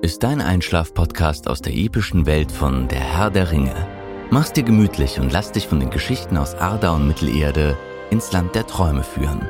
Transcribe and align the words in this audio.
ist 0.00 0.22
dein 0.22 0.40
Einschlaf-Podcast 0.40 1.48
aus 1.48 1.60
der 1.60 1.74
epischen 1.74 2.24
Welt 2.24 2.52
von 2.52 2.86
Der 2.86 3.00
Herr 3.00 3.30
der 3.30 3.50
Ringe. 3.50 3.74
Mach's 4.30 4.52
dir 4.52 4.62
gemütlich 4.62 5.18
und 5.18 5.32
lass 5.32 5.50
dich 5.50 5.66
von 5.66 5.80
den 5.80 5.90
Geschichten 5.90 6.36
aus 6.36 6.54
Arda 6.54 6.92
und 6.92 7.08
Mittelerde 7.08 7.76
ins 8.10 8.30
Land 8.32 8.54
der 8.54 8.66
Träume 8.66 9.02
führen. 9.02 9.48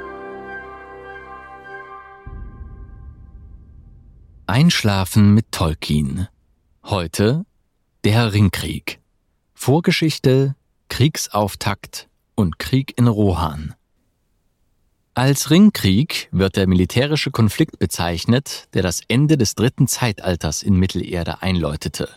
Einschlafen 4.47 5.35
mit 5.35 5.53
Tolkien. 5.53 6.29
Heute 6.83 7.45
der 8.05 8.33
Ringkrieg. 8.33 9.01
Vorgeschichte, 9.53 10.55
Kriegsauftakt 10.89 12.09
und 12.35 12.59
Krieg 12.59 12.97
in 12.97 13.07
Rohan. 13.07 13.75
Als 15.19 15.51
Ringkrieg 15.51 16.29
wird 16.31 16.55
der 16.55 16.69
militärische 16.69 17.33
Konflikt 17.33 17.81
bezeichnet, 17.81 18.69
der 18.73 18.83
das 18.83 19.01
Ende 19.09 19.37
des 19.37 19.57
dritten 19.57 19.89
Zeitalters 19.89 20.63
in 20.63 20.77
Mittelerde 20.77 21.43
einläutete. 21.43 22.09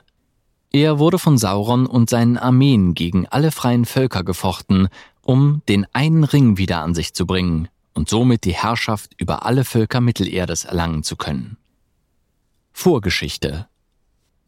Er 0.72 1.00
wurde 1.00 1.18
von 1.18 1.40
Sauron 1.40 1.88
und 1.88 2.12
seinen 2.12 2.38
Armeen 2.38 2.94
gegen 2.94 3.26
alle 3.26 3.50
freien 3.50 3.86
Völker 3.86 4.24
gefochten, 4.24 4.88
um 5.24 5.64
den 5.68 5.88
einen 5.94 6.24
Ring 6.24 6.60
wieder 6.60 6.82
an 6.82 6.94
sich 6.94 7.16
zu 7.16 7.26
bringen 7.26 7.70
und 7.96 8.08
somit 8.08 8.44
die 8.44 8.54
Herrschaft 8.54 9.16
über 9.18 9.48
alle 9.48 9.66
Völker 9.66 10.00
Mittelerdes 10.00 10.66
erlangen 10.66 11.02
zu 11.02 11.16
können. 11.16 11.58
Vorgeschichte 12.72 13.68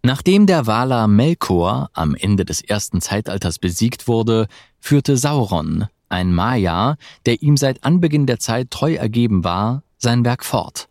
Nachdem 0.03 0.45
der 0.45 0.67
Valar 0.67 1.08
Melkor 1.08 1.89
am 1.94 2.13
Ende 2.13 2.45
des 2.45 2.61
ersten 2.61 3.02
Zeitalters 3.02 3.58
besiegt 3.58 4.08
wurde, 4.08 4.47
führte 4.80 5.17
Sauron, 5.17 5.88
ein 6.14 6.31
Maya, 6.33 6.95
der 7.25 7.42
ihm 7.42 7.58
seit 7.58 7.83
Anbeginn 7.83 8.28
der 8.28 8.39
Zeit 8.39 8.72
treu 8.72 8.94
ergeben 8.94 9.44
war, 9.44 9.83
sein 9.97 10.23
Werk 10.23 10.45
fort. 10.45 10.88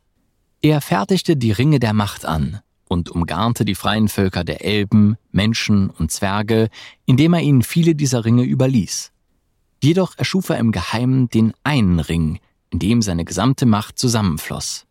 Er 0.61 0.81
fertigte 0.81 1.37
die 1.37 1.53
Ringe 1.53 1.79
der 1.79 1.95
Macht 1.95 2.25
an 2.25 2.61
und 2.89 3.09
umgarnte 3.09 3.65
die 3.65 3.75
freien 3.75 4.09
Völker 4.09 4.45
der 4.45 4.65
Elben, 4.65 5.17
Menschen 5.31 5.91
und 5.91 6.11
Zwerge, 6.11 6.69
indem 7.07 7.35
er 7.35 7.41
ihnen 7.41 7.63
viele 7.63 7.95
dieser 7.95 8.25
Ringe 8.25 8.43
überließ. 8.43 9.13
Jedoch 9.83 10.19
erschuf 10.19 10.51
er 10.51 10.59
im 10.59 10.73
Geheimen 10.73 11.29
den 11.29 11.53
einen 11.65 12.01
Ring, 12.01 12.39
in 12.71 12.79
dem 12.79 13.01
seine 13.01 13.25
gesamte 13.25 13.65
Macht 13.65 13.99
zusammenfloss. 13.99 14.87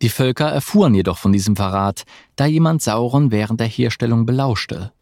Die 0.00 0.08
Völker 0.08 0.48
erfuhren 0.48 0.94
jedoch 0.94 1.18
von 1.18 1.32
diesem 1.32 1.56
Verrat, 1.56 2.04
da 2.36 2.46
jemand 2.46 2.82
Sauron 2.82 3.30
während 3.30 3.60
der 3.60 3.66
Herstellung 3.66 4.26
belauschte. 4.26 4.92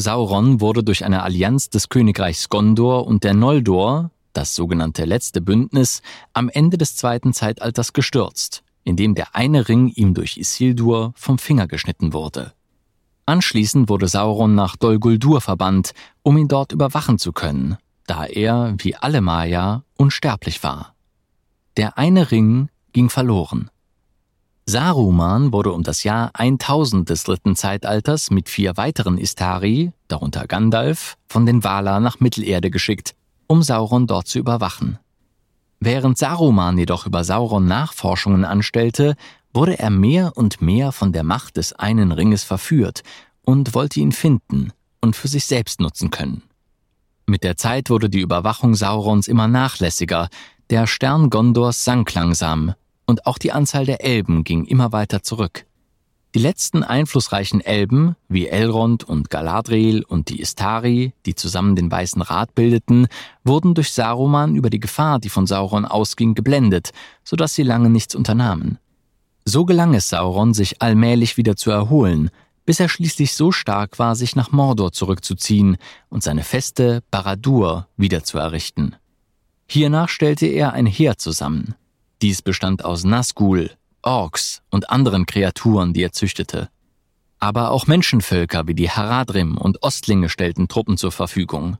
Sauron 0.00 0.60
wurde 0.60 0.84
durch 0.84 1.04
eine 1.04 1.24
Allianz 1.24 1.70
des 1.70 1.88
Königreichs 1.88 2.48
Gondor 2.48 3.06
und 3.06 3.24
der 3.24 3.34
Noldor, 3.34 4.12
das 4.32 4.54
sogenannte 4.54 5.04
letzte 5.04 5.40
Bündnis, 5.40 6.02
am 6.32 6.48
Ende 6.48 6.78
des 6.78 6.94
zweiten 6.94 7.32
Zeitalters 7.32 7.92
gestürzt, 7.92 8.62
indem 8.84 9.16
der 9.16 9.34
eine 9.34 9.68
Ring 9.68 9.88
ihm 9.88 10.14
durch 10.14 10.36
Isildur 10.36 11.12
vom 11.16 11.38
Finger 11.38 11.66
geschnitten 11.66 12.12
wurde. 12.12 12.52
Anschließend 13.26 13.88
wurde 13.88 14.06
Sauron 14.06 14.54
nach 14.54 14.76
Dol 14.76 15.00
Guldur 15.00 15.40
verbannt, 15.40 15.92
um 16.22 16.38
ihn 16.38 16.48
dort 16.48 16.70
überwachen 16.70 17.18
zu 17.18 17.32
können, 17.32 17.76
da 18.06 18.24
er, 18.24 18.74
wie 18.78 18.94
alle 18.94 19.20
Maya, 19.20 19.82
unsterblich 19.96 20.62
war. 20.62 20.94
Der 21.76 21.98
eine 21.98 22.30
Ring 22.30 22.68
ging 22.92 23.10
verloren. 23.10 23.68
Saruman 24.68 25.50
wurde 25.54 25.72
um 25.72 25.82
das 25.82 26.04
Jahr 26.04 26.30
1000 26.34 27.08
des 27.08 27.22
dritten 27.22 27.56
Zeitalters 27.56 28.30
mit 28.30 28.50
vier 28.50 28.76
weiteren 28.76 29.16
Istari, 29.16 29.92
darunter 30.08 30.46
Gandalf, 30.46 31.16
von 31.26 31.46
den 31.46 31.64
Valar 31.64 32.00
nach 32.00 32.20
Mittelerde 32.20 32.70
geschickt, 32.70 33.14
um 33.46 33.62
Sauron 33.62 34.06
dort 34.06 34.28
zu 34.28 34.38
überwachen. 34.38 34.98
Während 35.80 36.18
Saruman 36.18 36.76
jedoch 36.76 37.06
über 37.06 37.24
Sauron 37.24 37.64
Nachforschungen 37.66 38.44
anstellte, 38.44 39.16
wurde 39.54 39.78
er 39.78 39.88
mehr 39.88 40.36
und 40.36 40.60
mehr 40.60 40.92
von 40.92 41.14
der 41.14 41.22
Macht 41.24 41.56
des 41.56 41.72
einen 41.72 42.12
Ringes 42.12 42.44
verführt 42.44 43.00
und 43.46 43.72
wollte 43.72 44.00
ihn 44.00 44.12
finden 44.12 44.74
und 45.00 45.16
für 45.16 45.28
sich 45.28 45.46
selbst 45.46 45.80
nutzen 45.80 46.10
können. 46.10 46.42
Mit 47.24 47.42
der 47.42 47.56
Zeit 47.56 47.88
wurde 47.88 48.10
die 48.10 48.20
Überwachung 48.20 48.74
Saurons 48.74 49.28
immer 49.28 49.48
nachlässiger, 49.48 50.28
der 50.68 50.86
Stern 50.86 51.30
Gondors 51.30 51.84
sank 51.84 52.12
langsam 52.12 52.74
und 53.08 53.26
auch 53.26 53.38
die 53.38 53.52
Anzahl 53.52 53.86
der 53.86 54.04
Elben 54.04 54.44
ging 54.44 54.66
immer 54.66 54.92
weiter 54.92 55.22
zurück. 55.22 55.64
Die 56.34 56.40
letzten 56.40 56.82
einflussreichen 56.82 57.62
Elben, 57.62 58.16
wie 58.28 58.48
Elrond 58.48 59.02
und 59.02 59.30
Galadriel 59.30 60.04
und 60.04 60.28
die 60.28 60.40
Istari, 60.40 61.14
die 61.24 61.34
zusammen 61.34 61.74
den 61.74 61.90
Weißen 61.90 62.20
Rat 62.20 62.54
bildeten, 62.54 63.06
wurden 63.44 63.72
durch 63.72 63.92
Saruman 63.92 64.54
über 64.54 64.68
die 64.68 64.78
Gefahr, 64.78 65.20
die 65.20 65.30
von 65.30 65.46
Sauron 65.46 65.86
ausging, 65.86 66.34
geblendet, 66.34 66.90
so 67.24 67.34
dass 67.34 67.54
sie 67.54 67.62
lange 67.62 67.88
nichts 67.88 68.14
unternahmen. 68.14 68.76
So 69.46 69.64
gelang 69.64 69.94
es 69.94 70.10
Sauron, 70.10 70.52
sich 70.52 70.82
allmählich 70.82 71.38
wieder 71.38 71.56
zu 71.56 71.70
erholen, 71.70 72.28
bis 72.66 72.78
er 72.78 72.90
schließlich 72.90 73.32
so 73.32 73.52
stark 73.52 73.98
war, 73.98 74.14
sich 74.16 74.36
nach 74.36 74.52
Mordor 74.52 74.92
zurückzuziehen 74.92 75.78
und 76.10 76.22
seine 76.22 76.44
Feste 76.44 77.02
Baradur 77.10 77.88
wieder 77.96 78.22
zu 78.22 78.36
errichten. 78.36 78.96
Hiernach 79.66 80.10
stellte 80.10 80.44
er 80.44 80.74
ein 80.74 80.84
Heer 80.84 81.16
zusammen, 81.16 81.74
dies 82.22 82.42
bestand 82.42 82.84
aus 82.84 83.04
Nazgul, 83.04 83.70
Orks 84.02 84.62
und 84.70 84.90
anderen 84.90 85.26
Kreaturen, 85.26 85.92
die 85.92 86.02
er 86.02 86.12
züchtete. 86.12 86.68
Aber 87.38 87.70
auch 87.70 87.86
Menschenvölker 87.86 88.66
wie 88.66 88.74
die 88.74 88.90
Haradrim 88.90 89.56
und 89.56 89.82
Ostlinge 89.82 90.28
stellten 90.28 90.68
Truppen 90.68 90.96
zur 90.96 91.12
Verfügung. 91.12 91.78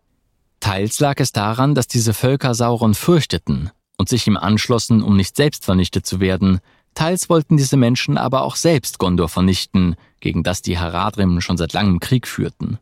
Teils 0.60 1.00
lag 1.00 1.16
es 1.19 1.32
daran, 1.32 1.75
dass 1.75 1.88
diese 1.88 2.15
Völker 2.15 2.54
Sauron 2.54 2.94
fürchteten 2.94 3.71
und 3.97 4.09
sich 4.09 4.26
ihm 4.26 4.37
anschlossen, 4.37 5.03
um 5.03 5.16
nicht 5.16 5.37
selbst 5.37 5.65
vernichtet 5.65 6.06
zu 6.06 6.21
werden, 6.21 6.60
teils 6.94 7.28
wollten 7.28 7.56
diese 7.56 7.76
Menschen 7.76 8.19
aber 8.19 8.43
auch 8.43 8.56
selbst 8.56 8.99
Gondor 8.99 9.28
vernichten, 9.28 9.97
gegen 10.20 10.43
das 10.43 10.62
die 10.62 10.78
Haradrim 10.78 11.41
schon 11.41 11.56
seit 11.56 11.72
langem 11.72 12.00
Krieg 12.00 12.26
führten. 12.26 12.78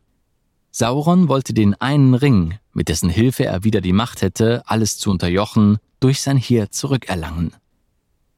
Sauron 0.71 1.27
wollte 1.27 1.53
den 1.53 1.73
einen 1.75 2.13
Ring, 2.13 2.59
mit 2.73 2.89
dessen 2.89 3.09
Hilfe 3.09 3.45
er 3.45 3.63
wieder 3.63 3.81
die 3.81 3.93
Macht 3.93 4.21
hätte, 4.21 4.63
alles 4.65 4.97
zu 4.97 5.09
unterjochen, 5.09 5.77
durch 5.99 6.21
sein 6.21 6.37
Heer 6.37 6.69
zurückerlangen. 6.69 7.53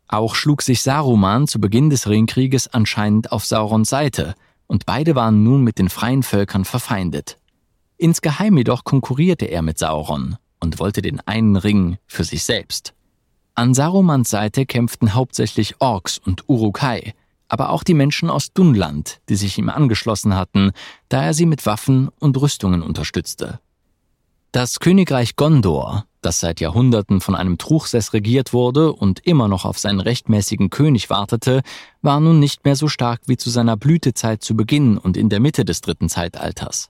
Auch 0.08 0.36
schlug 0.36 0.62
sich 0.62 0.82
Saruman 0.82 1.48
zu 1.48 1.60
Beginn 1.60 1.90
des 1.90 2.08
Ringkrieges 2.08 2.68
anscheinend 2.68 3.32
auf 3.32 3.46
Saurons 3.46 3.90
Seite, 3.90 4.36
und 4.68 4.86
beide 4.86 5.16
waren 5.16 5.44
nun 5.44 5.64
mit 5.64 5.80
den 5.80 5.90
freien 5.90 6.24
Völkern 6.24 6.66
verfeindet. 6.66 7.38
Insgeheim 7.98 8.58
jedoch 8.58 8.84
konkurrierte 8.84 9.46
er 9.46 9.62
mit 9.62 9.78
Sauron 9.78 10.38
und 10.60 10.80
wollte 10.80 11.02
den 11.02 11.20
einen 11.22 11.56
Ring 11.58 11.98
für 12.08 12.24
sich 12.24 12.44
selbst. 12.44 12.94
An 13.56 13.74
Sarumans 13.74 14.30
Seite 14.30 14.66
kämpften 14.66 15.14
hauptsächlich 15.14 15.82
Orks 15.82 16.18
und 16.18 16.48
Urukai, 16.48 17.14
aber 17.50 17.72
auch 17.72 17.84
die 17.84 17.94
Menschen 17.94 18.30
aus 18.30 18.54
Dunland, 18.54 19.20
die 19.28 19.36
sich 19.36 19.58
ihm 19.58 19.70
angeschlossen 19.70 20.36
hatten, 20.36 20.72
da 21.10 21.24
er 21.24 21.34
sie 21.34 21.46
mit 21.46 21.66
Waffen 21.66 22.10
und 22.20 22.40
Rüstungen 22.40 22.82
unterstützte. 22.82 23.60
Das 24.52 24.80
Königreich 24.80 25.36
Gondor, 25.36 26.06
das 26.22 26.40
seit 26.40 26.60
Jahrhunderten 26.60 27.22
von 27.22 27.36
einem 27.36 27.58
Truchsess 27.58 28.14
regiert 28.14 28.52
wurde 28.52 28.94
und 28.94 29.20
immer 29.20 29.48
noch 29.48 29.66
auf 29.66 29.78
seinen 29.78 30.00
rechtmäßigen 30.00 30.70
König 30.70 31.10
wartete, 31.10 31.62
war 32.02 32.20
nun 32.20 32.40
nicht 32.40 32.66
mehr 32.66 32.76
so 32.76 32.88
stark 32.88 33.22
wie 33.28 33.38
zu 33.38 33.50
seiner 33.50 33.78
Blütezeit 33.78 34.44
zu 34.44 34.56
Beginn 34.56 34.98
und 34.98 35.18
in 35.18 35.30
der 35.30 35.40
Mitte 35.40 35.66
des 35.66 35.82
dritten 35.82 36.10
Zeitalters. 36.10 36.90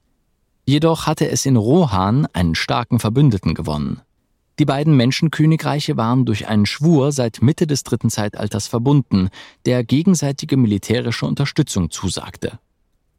Jedoch 0.65 1.07
hatte 1.07 1.29
es 1.29 1.45
in 1.45 1.57
Rohan 1.57 2.27
einen 2.31 2.55
starken 2.55 2.99
Verbündeten 2.99 3.55
gewonnen. 3.55 4.01
Die 4.59 4.65
beiden 4.65 4.97
Menschenkönigreiche 4.97 5.95
waren 5.95 6.25
durch 6.25 6.49
einen 6.49 6.65
Schwur 6.65 7.13
seit 7.13 7.41
Mitte 7.41 7.65
des 7.65 7.83
dritten 7.83 8.09
Zeitalters 8.09 8.67
verbunden, 8.67 9.29
der 9.65 9.85
gegenseitige 9.85 10.57
militärische 10.57 11.25
Unterstützung 11.25 11.91
zusagte. 11.91 12.59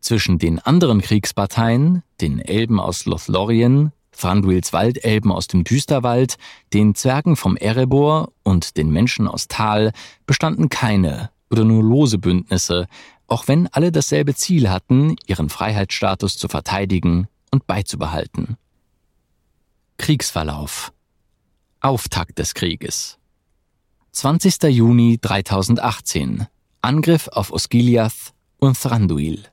Zwischen 0.01 0.39
den 0.39 0.59
anderen 0.59 1.01
Kriegsparteien, 1.01 2.03
den 2.21 2.41
Elben 2.41 2.79
aus 2.79 3.07
Lothlorien, 3.07 3.93
Thranduils 4.13 4.75
Waldelben 4.75 5.33
aus 5.33 5.47
dem 5.47 5.65
Düsterwald, 5.65 6.37
den 6.75 6.95
Zwergen 6.95 7.37
vom 7.37 7.57
Erebor 7.57 8.33
und 8.43 8.77
den 8.77 8.91
Menschen 8.91 9.27
aus 9.27 9.49
Tal 9.49 9.93
bestanden 10.27 10.69
keine 10.69 11.31
oder 11.51 11.65
nur 11.65 11.83
lose 11.83 12.19
Bündnisse, 12.19 12.87
auch 13.29 13.49
wenn 13.49 13.67
alle 13.69 13.93
dasselbe 13.93 14.35
Ziel 14.35 14.69
hatten, 14.69 15.17
ihren 15.27 15.49
Freiheitsstatus 15.49 16.37
zu 16.37 16.49
verteidigen 16.49 17.29
und 17.51 17.67
beizubehalten. 17.67 18.59
Kriegsverlauf 19.97 20.93
Auftakt 21.83 22.39
des 22.39 22.53
Krieges 22.53 23.17
20. 24.13 24.65
Juni 24.65 25.19
3018 25.19 26.47
Angriff 26.83 27.29
auf 27.29 27.51
Osgiliath 27.53 28.35
und 28.59 28.79
Thranduil. 28.79 29.45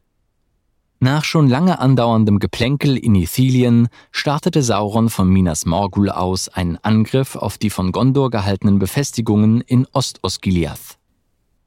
Nach 1.00 1.24
schon 1.24 1.48
lange 1.48 1.80
andauerndem 1.80 2.40
Geplänkel 2.40 2.98
in 2.98 3.16
Ithilien 3.16 3.88
startete 4.12 4.62
Sauron 4.62 5.10
von 5.10 5.30
Minas 5.30 5.66
Morgul 5.66 6.10
aus 6.10 6.50
einen 6.50 6.76
Angriff 6.76 7.38
auf 7.38 7.58
die 7.58 7.70
von 7.70 7.94
Gondor 7.94 8.30
gehaltenen 8.30 8.78
Befestigungen 8.78 9.62
in 9.62 9.88
Ost-Osgiliath. 9.94 10.98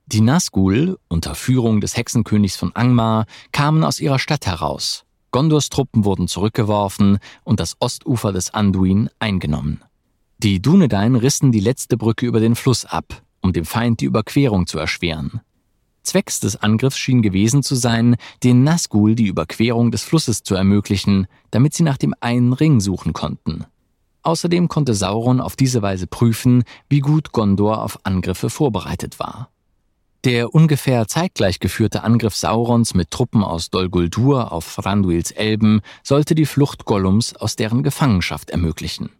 Die 0.05 0.21
Nazgul, 0.21 0.99
unter 1.09 1.35
Führung 1.37 1.81
des 1.81 1.97
Hexenkönigs 1.97 2.57
von 2.57 2.77
Angmar, 2.77 3.25
kamen 3.53 3.83
aus 3.83 3.99
ihrer 3.99 4.19
Stadt 4.19 4.45
heraus. 4.45 5.07
Gondors 5.31 5.71
Truppen 5.71 6.05
wurden 6.05 6.29
zurückgeworfen 6.29 7.19
und 7.45 7.61
das 7.61 7.77
Ostufer 7.79 8.33
des 8.33 8.53
Anduin 8.53 9.09
eingenommen. 9.21 9.83
Die 10.43 10.63
Dunedain 10.63 11.17
rissen 11.17 11.53
die 11.53 11.61
letzte 11.61 11.99
Brücke 11.99 12.25
über 12.25 12.41
den 12.41 12.55
Fluss 12.55 12.87
ab, 12.87 13.21
um 13.43 13.53
dem 13.53 13.67
Feind 13.67 14.01
die 14.01 14.07
Überquerung 14.07 14.67
zu 14.67 14.79
erschweren. 14.79 15.43
Zwecks 16.03 16.41
des 16.41 16.57
Angriffs 16.57 16.97
schien 16.97 17.21
gewesen 17.21 17.63
zu 17.63 17.75
sein, 17.75 18.17
den 18.43 18.65
Nazgul 18.65 19.15
die 19.15 19.27
Überquerung 19.27 19.91
des 19.91 20.03
Flusses 20.03 20.43
zu 20.43 20.55
ermöglichen, 20.55 21.27
damit 21.51 21.75
sie 21.75 21.83
nach 21.83 21.99
dem 21.99 22.15
einen 22.21 22.55
Ring 22.55 22.81
suchen 22.81 23.13
konnten. 23.13 23.67
Außerdem 24.23 24.69
konnte 24.69 24.95
Sauron 24.95 25.43
auf 25.43 25.57
diese 25.57 25.83
Weise 25.83 26.07
prüfen, 26.07 26.65
wie 26.89 27.01
gut 27.01 27.33
Gondor 27.33 27.83
auf 27.83 27.99
Angriffe 28.05 28.49
vorbereitet 28.49 29.19
war. 29.19 29.51
Der 30.25 30.55
ungefähr 30.55 31.07
zeitgleich 31.07 31.61
geführte 31.61 32.03
Angriff 32.03 32.35
Saurons 32.35 32.95
mit 32.95 33.11
Truppen 33.11 33.45
aus 33.45 33.69
Dol 33.69 33.91
Guldur 33.91 34.53
auf 34.53 34.75
Thranduils 34.75 35.33
Elben 35.33 35.83
sollte 36.03 36.35
die 36.35 36.47
Flucht 36.47 36.87
Gollums 36.87 37.37
aus 37.37 37.57
deren 37.57 37.83
Gefangenschaft 37.83 38.49
ermöglichen. 38.49 39.11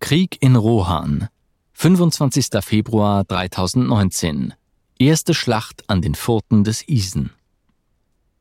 Krieg 0.00 0.38
in 0.40 0.54
Rohan 0.54 1.28
25. 1.72 2.46
Februar 2.62 3.24
3019 3.24 4.54
Erste 4.98 5.34
Schlacht 5.34 5.90
an 5.90 6.00
den 6.00 6.14
Furten 6.14 6.62
des 6.62 6.88
Isen. 6.88 7.30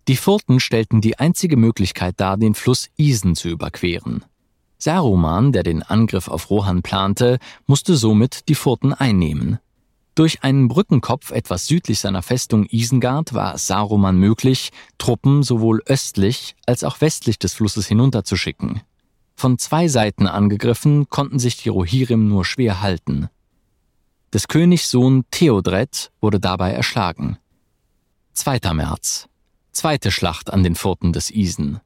Die 0.08 0.16
Furten 0.16 0.60
stellten 0.60 1.02
die 1.02 1.20
einzige 1.20 1.58
Möglichkeit 1.58 2.20
dar, 2.20 2.38
den 2.38 2.54
Fluss 2.54 2.90
Isen 2.96 3.36
zu 3.36 3.50
überqueren. 3.50 4.24
Saruman, 4.78 5.52
der 5.52 5.64
den 5.64 5.82
Angriff 5.82 6.28
auf 6.28 6.50
Rohan 6.52 6.84
plante, 6.84 7.40
musste 7.66 7.98
somit 7.98 8.48
die 8.48 8.56
Furten 8.56 8.94
einnehmen. 8.94 9.58
Durch 10.16 10.44
einen 10.44 10.68
Brückenkopf 10.68 11.32
etwas 11.32 11.66
südlich 11.66 12.00
seiner 12.00 12.22
Festung 12.22 12.66
Isengard 12.70 13.34
war 13.34 13.56
es 13.56 13.68
Saruman 13.68 14.18
möglich, 14.18 14.70
Truppen 15.00 15.44
sowohl 15.44 15.82
östlich 15.88 16.56
als 16.66 16.84
auch 16.84 17.02
westlich 17.02 17.40
des 17.40 17.54
Flusses 17.54 17.88
hinunterzuschicken. 17.88 18.82
Von 19.40 19.60
zwei 19.60 19.88
Seiten 19.88 20.26
angegriffen, 20.26 21.10
konnten 21.10 21.38
sich 21.38 21.58
die 21.58 21.70
Rohirrim 21.70 22.28
nur 22.28 22.44
schwer 22.44 22.82
halten. 22.82 23.30
Des 24.34 24.48
Königs 24.48 24.90
Sohn 24.90 25.26
Theodred 25.30 26.12
wurde 26.20 26.40
dabei 26.40 26.72
erschlagen. 26.72 27.38
2. 28.34 28.74
März. 28.74 29.30
Zweite 29.72 30.10
Schlacht 30.10 30.52
an 30.52 30.64
den 30.64 30.74
Furten 30.74 31.14
des 31.14 31.30
Isen. 31.30 31.80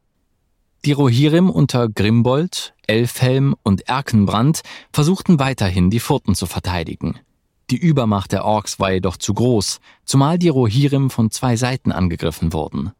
Die 0.86 0.94
Rohirrim 0.94 1.50
unter 1.50 1.90
Grimbold, 1.90 2.74
Elfhelm 2.88 3.58
und 3.64 3.82
Erkenbrand 3.82 4.62
versuchten 4.94 5.38
weiterhin 5.38 5.90
die 5.90 6.00
Furten 6.00 6.36
zu 6.36 6.46
verteidigen. 6.46 7.20
Die 7.70 7.78
Übermacht 7.78 8.32
der 8.32 8.46
Orks 8.46 8.80
war 8.80 8.94
jedoch 8.94 9.18
zu 9.18 9.34
groß, 9.34 9.82
zumal 10.06 10.40
die 10.40 10.50
Rohirrim 10.50 11.10
von 11.10 11.32
zwei 11.32 11.58
Seiten 11.58 11.92
angegriffen 11.92 12.54
wurden. 12.54 12.94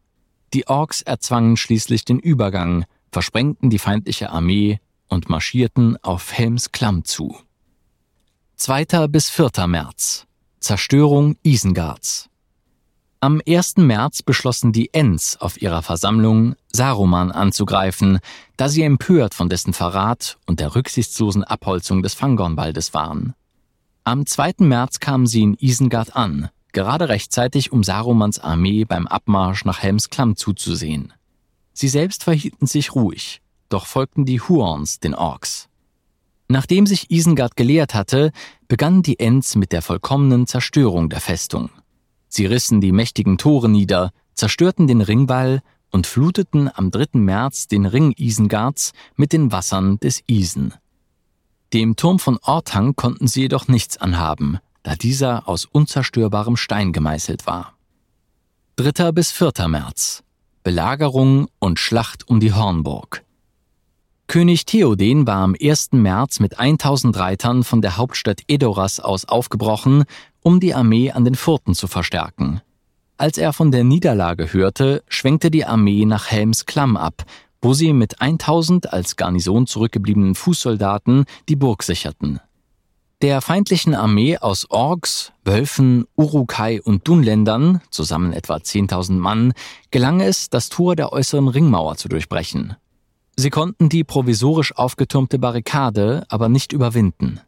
Die 0.52 0.66
Orks 0.66 1.00
erzwangen 1.00 1.56
schließlich 1.56 2.04
den 2.04 2.18
Übergang, 2.18 2.84
versprengten 3.12 3.70
die 3.70 3.78
feindliche 3.78 4.30
Armee 4.30 4.80
und 5.08 5.28
marschierten 5.28 5.96
auf 6.02 6.32
Helms 6.32 6.72
Klamm 6.72 7.04
zu. 7.04 7.36
2. 8.56 9.06
bis 9.08 9.28
4. 9.28 9.66
März. 9.66 10.26
Zerstörung 10.58 11.36
Isengards. 11.42 12.30
Am 13.20 13.40
1. 13.46 13.76
März 13.76 14.22
beschlossen 14.22 14.72
die 14.72 14.92
Ents 14.92 15.36
auf 15.36 15.60
ihrer 15.60 15.82
Versammlung, 15.82 16.56
Saruman 16.72 17.30
anzugreifen, 17.30 18.18
da 18.56 18.68
sie 18.68 18.82
empört 18.82 19.34
von 19.34 19.48
dessen 19.48 19.72
Verrat 19.72 20.38
und 20.46 20.58
der 20.58 20.74
rücksichtslosen 20.74 21.44
Abholzung 21.44 22.02
des 22.02 22.14
Fangornwaldes 22.14 22.94
waren. 22.94 23.34
Am 24.04 24.26
2. 24.26 24.54
März 24.58 24.98
kamen 24.98 25.26
sie 25.26 25.42
in 25.42 25.54
Isengard 25.54 26.16
an, 26.16 26.48
gerade 26.72 27.08
rechtzeitig, 27.08 27.70
um 27.70 27.84
Sarumans 27.84 28.38
Armee 28.40 28.84
beim 28.84 29.06
Abmarsch 29.06 29.64
nach 29.64 29.80
Helmsklamm 29.80 30.34
zuzusehen. 30.34 31.12
Sie 31.72 31.88
selbst 31.88 32.24
verhielten 32.24 32.66
sich 32.66 32.94
ruhig, 32.94 33.40
doch 33.68 33.86
folgten 33.86 34.24
die 34.24 34.40
Huorns 34.40 35.00
den 35.00 35.14
Orks. 35.14 35.68
Nachdem 36.48 36.86
sich 36.86 37.10
Isengard 37.10 37.56
geleert 37.56 37.94
hatte, 37.94 38.30
begannen 38.68 39.02
die 39.02 39.18
Ents 39.18 39.54
mit 39.54 39.72
der 39.72 39.80
vollkommenen 39.80 40.46
Zerstörung 40.46 41.08
der 41.08 41.20
Festung. 41.20 41.70
Sie 42.28 42.46
rissen 42.46 42.80
die 42.80 42.92
mächtigen 42.92 43.38
Tore 43.38 43.68
nieder, 43.68 44.10
zerstörten 44.34 44.86
den 44.86 45.00
Ringwall 45.00 45.62
und 45.90 46.06
fluteten 46.06 46.70
am 46.74 46.90
3. 46.90 47.18
März 47.18 47.68
den 47.68 47.86
Ring 47.86 48.12
Isengards 48.16 48.92
mit 49.16 49.32
den 49.32 49.52
Wassern 49.52 49.98
des 50.00 50.22
Isen. 50.26 50.74
Dem 51.72 51.96
Turm 51.96 52.18
von 52.18 52.38
Ortang 52.42 52.96
konnten 52.96 53.28
sie 53.28 53.42
jedoch 53.42 53.68
nichts 53.68 53.96
anhaben, 53.96 54.58
da 54.82 54.94
dieser 54.94 55.48
aus 55.48 55.64
unzerstörbarem 55.64 56.56
Stein 56.56 56.92
gemeißelt 56.92 57.46
war. 57.46 57.78
3. 58.76 59.12
bis 59.12 59.30
4. 59.30 59.68
März 59.68 60.22
Belagerung 60.62 61.48
und 61.58 61.80
Schlacht 61.80 62.28
um 62.28 62.38
die 62.38 62.52
Hornburg. 62.52 63.24
König 64.28 64.64
Theoden 64.64 65.26
war 65.26 65.38
am 65.38 65.56
1. 65.60 65.92
März 65.92 66.38
mit 66.38 66.58
1000 66.58 67.18
Reitern 67.18 67.64
von 67.64 67.82
der 67.82 67.96
Hauptstadt 67.96 68.42
Edoras 68.46 69.00
aus 69.00 69.24
aufgebrochen, 69.24 70.04
um 70.40 70.60
die 70.60 70.72
Armee 70.72 71.10
an 71.10 71.24
den 71.24 71.34
Furten 71.34 71.74
zu 71.74 71.88
verstärken. 71.88 72.60
Als 73.18 73.38
er 73.38 73.52
von 73.52 73.72
der 73.72 73.82
Niederlage 73.82 74.52
hörte, 74.52 75.02
schwenkte 75.08 75.50
die 75.50 75.64
Armee 75.64 76.04
nach 76.04 76.30
Helms 76.30 76.64
Klamm 76.64 76.96
ab, 76.96 77.24
wo 77.60 77.74
sie 77.74 77.92
mit 77.92 78.20
1000 78.20 78.92
als 78.92 79.16
Garnison 79.16 79.66
zurückgebliebenen 79.66 80.34
Fußsoldaten 80.36 81.24
die 81.48 81.56
Burg 81.56 81.82
sicherten. 81.82 82.40
Der 83.22 83.40
feindlichen 83.40 83.94
Armee 83.94 84.38
aus 84.38 84.68
Orks, 84.68 85.30
Wölfen, 85.44 86.06
Urukai 86.16 86.82
und 86.82 87.06
Dunländern, 87.06 87.80
zusammen 87.88 88.32
etwa 88.32 88.56
10.000 88.56 89.12
Mann, 89.12 89.52
gelang 89.92 90.20
es, 90.20 90.50
das 90.50 90.70
Tor 90.70 90.96
der 90.96 91.12
äußeren 91.12 91.46
Ringmauer 91.46 91.94
zu 91.94 92.08
durchbrechen. 92.08 92.74
Sie 93.36 93.50
konnten 93.50 93.88
die 93.88 94.02
provisorisch 94.02 94.74
aufgetürmte 94.74 95.38
Barrikade 95.38 96.24
aber 96.30 96.48
nicht 96.48 96.72
überwinden. 96.72 97.40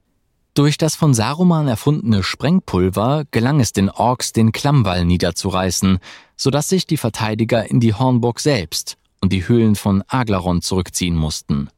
Durch 0.55 0.79
das 0.79 0.95
von 0.95 1.13
Saruman 1.13 1.67
erfundene 1.67 2.23
Sprengpulver 2.23 3.25
gelang 3.33 3.59
es 3.59 3.73
den 3.73 3.91
Orks, 3.91 4.31
den 4.31 4.53
Klammwall 4.53 5.05
niederzureißen, 5.05 5.99
sodass 6.37 6.69
sich 6.69 6.87
die 6.87 6.99
Verteidiger 6.99 7.69
in 7.69 7.81
die 7.81 7.95
Hornburg 7.95 8.39
selbst 8.39 8.97
und 9.21 9.33
die 9.33 9.49
Höhlen 9.49 9.75
von 9.75 10.05
Aglaron 10.07 10.63
zurückziehen 10.63 11.17
mussten. 11.17 11.69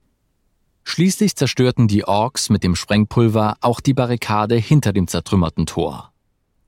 Schließlich 0.87 1.37
zerstörten 1.37 1.89
die 1.89 2.05
Orks 2.05 2.49
mit 2.49 2.65
dem 2.65 2.75
Sprengpulver 2.75 3.59
auch 3.61 3.81
die 3.81 3.93
Barrikade 3.93 4.57
hinter 4.57 4.95
dem 4.95 5.09
zertrümmerten 5.09 5.67
Tor. 5.67 6.13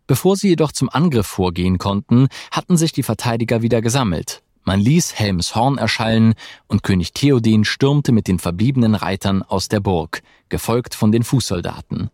Bevor 0.06 0.36
sie 0.36 0.48
jedoch 0.48 0.72
zum 0.72 0.90
Angriff 0.90 1.26
vorgehen 1.26 1.78
konnten, 1.78 2.28
hatten 2.50 2.76
sich 2.76 2.92
die 2.92 3.02
Verteidiger 3.02 3.62
wieder 3.62 3.80
gesammelt 3.80 4.42
man 4.68 4.80
ließ 4.80 5.18
Helms 5.18 5.54
Horn 5.54 5.78
erschallen 5.78 6.34
und 6.66 6.82
König 6.82 7.14
Theoden 7.14 7.64
stürmte 7.64 8.12
mit 8.12 8.28
den 8.28 8.38
verbliebenen 8.38 8.94
Reitern 8.94 9.42
aus 9.42 9.68
der 9.68 9.80
Burg, 9.80 10.20
gefolgt 10.50 10.94
von 10.94 11.10
den 11.10 11.22
Fußsoldaten. 11.22 12.10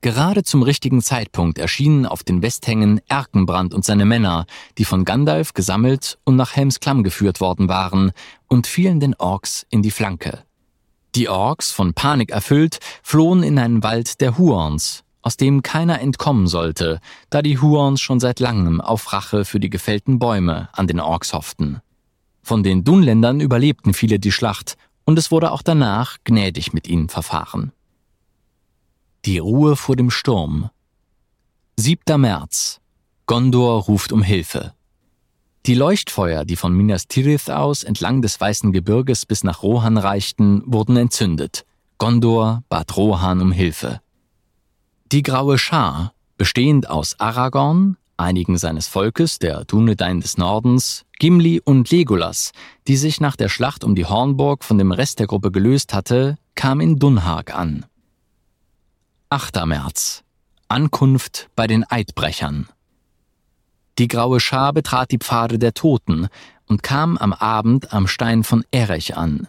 Gerade 0.00 0.42
zum 0.42 0.62
richtigen 0.62 1.02
Zeitpunkt 1.02 1.58
erschienen 1.58 2.06
auf 2.06 2.22
den 2.24 2.40
Westhängen 2.40 3.02
Erkenbrand 3.08 3.74
und 3.74 3.84
seine 3.84 4.06
Männer, 4.06 4.46
die 4.78 4.86
von 4.86 5.04
Gandalf 5.04 5.52
gesammelt 5.52 6.18
und 6.24 6.36
nach 6.36 6.56
Helms 6.56 6.80
Klamm 6.80 7.02
geführt 7.02 7.42
worden 7.42 7.68
waren, 7.68 8.12
und 8.48 8.66
fielen 8.66 8.98
den 8.98 9.14
Orks 9.16 9.66
in 9.68 9.82
die 9.82 9.90
Flanke. 9.90 10.44
Die 11.14 11.28
Orks, 11.28 11.72
von 11.72 11.94
Panik 11.94 12.30
erfüllt, 12.30 12.78
flohen 13.02 13.42
in 13.42 13.58
einen 13.58 13.82
Wald 13.82 14.20
der 14.20 14.38
Huorns, 14.38 15.02
aus 15.22 15.36
dem 15.36 15.62
keiner 15.62 16.00
entkommen 16.00 16.46
sollte, 16.46 17.00
da 17.30 17.42
die 17.42 17.58
Huons 17.58 18.00
schon 18.00 18.20
seit 18.20 18.40
langem 18.40 18.80
auf 18.80 19.12
Rache 19.12 19.44
für 19.44 19.60
die 19.60 19.70
gefällten 19.70 20.18
Bäume 20.18 20.68
an 20.72 20.86
den 20.86 21.00
Orks 21.00 21.32
hofften. 21.32 21.80
Von 22.42 22.62
den 22.62 22.84
Dunländern 22.84 23.40
überlebten 23.40 23.92
viele 23.92 24.18
die 24.18 24.32
Schlacht, 24.32 24.76
und 25.04 25.18
es 25.18 25.30
wurde 25.30 25.50
auch 25.50 25.62
danach 25.62 26.18
gnädig 26.24 26.72
mit 26.72 26.88
ihnen 26.88 27.08
verfahren. 27.08 27.72
Die 29.24 29.38
Ruhe 29.38 29.76
vor 29.76 29.96
dem 29.96 30.10
Sturm. 30.10 30.70
7. 31.76 32.20
März. 32.20 32.80
Gondor 33.26 33.82
ruft 33.82 34.12
um 34.12 34.22
Hilfe. 34.22 34.74
Die 35.66 35.74
Leuchtfeuer, 35.74 36.44
die 36.44 36.56
von 36.56 36.72
Minas 36.72 37.06
Tirith 37.06 37.50
aus 37.50 37.82
entlang 37.82 38.22
des 38.22 38.40
Weißen 38.40 38.72
Gebirges 38.72 39.26
bis 39.26 39.44
nach 39.44 39.62
Rohan 39.62 39.98
reichten, 39.98 40.62
wurden 40.64 40.96
entzündet. 40.96 41.66
Gondor 41.98 42.62
bat 42.70 42.96
Rohan 42.96 43.42
um 43.42 43.52
Hilfe. 43.52 44.00
Die 45.12 45.22
Graue 45.22 45.58
Schar, 45.58 46.14
bestehend 46.38 46.88
aus 46.88 47.20
Aragorn, 47.20 47.98
einigen 48.16 48.56
seines 48.56 48.86
Volkes, 48.86 49.38
der 49.38 49.64
Dunedain 49.64 50.20
des 50.20 50.38
Nordens, 50.38 51.04
Gimli 51.18 51.60
und 51.62 51.90
Legolas, 51.90 52.52
die 52.88 52.96
sich 52.96 53.20
nach 53.20 53.36
der 53.36 53.50
Schlacht 53.50 53.84
um 53.84 53.94
die 53.94 54.06
Hornburg 54.06 54.64
von 54.64 54.78
dem 54.78 54.92
Rest 54.92 55.18
der 55.18 55.26
Gruppe 55.26 55.50
gelöst 55.50 55.92
hatte, 55.92 56.38
kam 56.54 56.80
in 56.80 56.98
Dunhag 56.98 57.54
an. 57.54 57.84
8. 59.28 59.66
März. 59.66 60.22
Ankunft 60.68 61.50
bei 61.54 61.66
den 61.66 61.84
Eidbrechern. 61.84 62.68
Die 64.00 64.08
graue 64.08 64.40
Schar 64.40 64.72
betrat 64.72 65.10
die 65.10 65.18
Pfade 65.18 65.58
der 65.58 65.74
Toten 65.74 66.28
und 66.66 66.82
kam 66.82 67.18
am 67.18 67.34
Abend 67.34 67.92
am 67.92 68.06
Stein 68.06 68.44
von 68.44 68.64
Erech 68.70 69.14
an. 69.14 69.46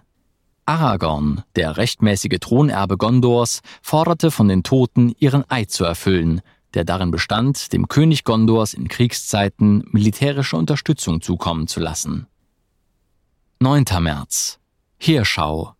Aragorn, 0.65 1.43
der 1.55 1.77
rechtmäßige 1.77 2.37
Thronerbe 2.41 2.97
Gondors, 2.97 3.61
forderte 3.81 4.29
von 4.29 4.49
den 4.49 4.63
Toten, 4.63 5.15
ihren 5.17 5.49
Eid 5.49 5.71
zu 5.71 5.85
erfüllen, 5.85 6.41
der 6.73 6.83
darin 6.83 7.11
bestand, 7.11 7.71
dem 7.71 7.87
König 7.87 8.25
Gondors 8.25 8.73
in 8.73 8.89
Kriegszeiten 8.89 9.85
militärische 9.89 10.57
Unterstützung 10.57 11.21
zukommen 11.21 11.67
zu 11.67 11.79
lassen. 11.79 12.27
9. 13.61 13.85
März 14.01 14.59
Heerschau 14.99 15.75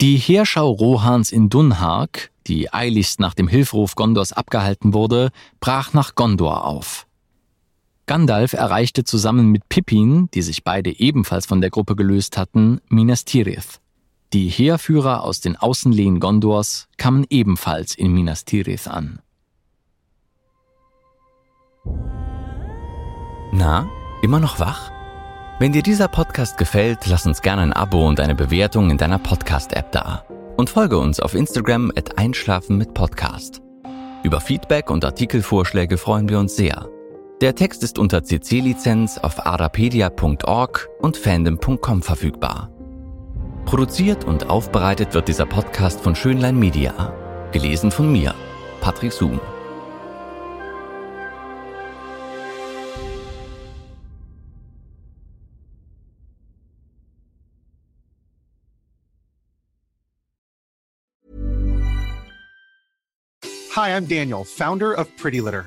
Die 0.00 0.16
Heerschau 0.16 0.68
Rohans 0.68 1.30
in 1.30 1.48
Dunhag, 1.48 2.32
die 2.48 2.74
eiligst 2.74 3.20
nach 3.20 3.34
dem 3.34 3.46
Hilferuf 3.46 3.94
Gondors 3.94 4.32
abgehalten 4.32 4.94
wurde, 4.94 5.30
brach 5.60 5.92
nach 5.92 6.16
Gondor 6.16 6.64
auf. 6.64 7.06
Gandalf 8.06 8.52
erreichte 8.52 9.04
zusammen 9.04 9.50
mit 9.50 9.68
Pippin, 9.68 10.28
die 10.34 10.42
sich 10.42 10.62
beide 10.62 10.98
ebenfalls 10.98 11.46
von 11.46 11.60
der 11.60 11.70
Gruppe 11.70 11.96
gelöst 11.96 12.36
hatten, 12.36 12.80
Minas 12.88 13.24
Tirith. 13.24 13.80
Die 14.32 14.48
Heerführer 14.48 15.22
aus 15.22 15.40
den 15.40 15.56
Außenlehen 15.56 16.20
Gondors 16.20 16.88
kamen 16.96 17.24
ebenfalls 17.30 17.94
in 17.94 18.12
Minas 18.12 18.44
Tirith 18.44 18.88
an. 18.88 19.20
Na, 23.52 23.88
immer 24.22 24.40
noch 24.40 24.58
wach? 24.58 24.90
Wenn 25.60 25.72
dir 25.72 25.82
dieser 25.82 26.08
Podcast 26.08 26.58
gefällt, 26.58 27.06
lass 27.06 27.26
uns 27.26 27.40
gerne 27.40 27.62
ein 27.62 27.72
Abo 27.72 28.06
und 28.06 28.18
eine 28.18 28.34
Bewertung 28.34 28.90
in 28.90 28.98
deiner 28.98 29.20
Podcast-App 29.20 29.92
da. 29.92 30.24
Und 30.56 30.68
folge 30.68 30.98
uns 30.98 31.20
auf 31.20 31.34
Instagram 31.34 31.92
at 31.96 32.18
Einschlafen 32.18 32.76
mit 32.76 32.92
Podcast. 32.92 33.62
Über 34.24 34.40
Feedback 34.40 34.90
und 34.90 35.04
Artikelvorschläge 35.04 35.96
freuen 35.96 36.28
wir 36.28 36.40
uns 36.40 36.56
sehr. 36.56 36.88
Der 37.44 37.54
Text 37.54 37.82
ist 37.82 37.98
unter 37.98 38.24
CC-Lizenz 38.24 39.18
auf 39.18 39.44
arapedia.org 39.44 40.88
und 40.98 41.18
fandom.com 41.18 42.00
verfügbar. 42.02 42.70
Produziert 43.66 44.24
und 44.24 44.48
aufbereitet 44.48 45.12
wird 45.12 45.28
dieser 45.28 45.44
Podcast 45.44 46.00
von 46.00 46.16
Schönlein 46.16 46.58
Media. 46.58 47.12
Gelesen 47.52 47.90
von 47.90 48.10
mir, 48.10 48.34
Patrick 48.80 49.12
Zoom. 49.12 49.38
Hi, 63.76 63.90
I'm 63.90 64.08
Daniel, 64.08 64.46
founder 64.46 64.98
of 64.98 65.14
Pretty 65.18 65.40
Litter. 65.40 65.66